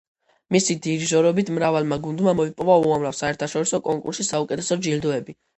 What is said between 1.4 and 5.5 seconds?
მრავალმა გუნდმა მოიპოვა უამრავ საერთშორისო კონკურსში საუკეთესო ჯილდოები.